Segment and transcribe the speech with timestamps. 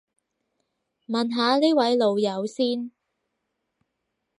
[1.05, 2.91] 問下呢位老友先